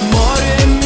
[0.00, 0.79] Море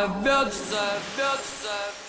[0.00, 1.99] зовет, зовет, зовет.